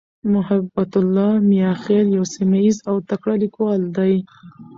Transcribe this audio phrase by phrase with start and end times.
[0.33, 4.13] محبتالله "میاخېل" یو سیمهییز او تکړه لیکوال دی.